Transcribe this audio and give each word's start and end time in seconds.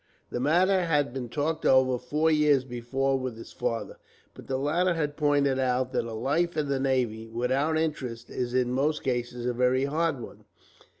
The 0.31 0.39
matter 0.39 0.85
had 0.85 1.13
been 1.13 1.29
talked 1.29 1.63
over 1.63 1.99
four 1.99 2.31
years 2.31 2.63
before, 2.63 3.19
with 3.19 3.37
his 3.37 3.51
father; 3.53 3.97
but 4.33 4.47
the 4.47 4.57
latter 4.57 4.95
had 4.95 5.15
pointed 5.15 5.59
out 5.59 5.91
that 5.93 6.05
a 6.05 6.13
life 6.15 6.57
in 6.57 6.69
the 6.69 6.79
navy, 6.79 7.27
without 7.27 7.77
interest, 7.77 8.31
is 8.31 8.55
in 8.55 8.73
most 8.73 9.03
cases 9.03 9.45
a 9.45 9.53
very 9.53 9.85
hard 9.85 10.19
one. 10.19 10.45